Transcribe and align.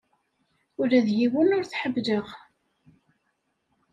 Ula 0.81 0.99
d 1.07 1.07
yiwen 1.17 1.49
ur 1.57 1.63
t-ḥemmleɣ. 1.65 2.27